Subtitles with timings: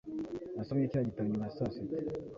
[0.55, 1.97] Nasomye kiriya gitabo nyuma ya saa sita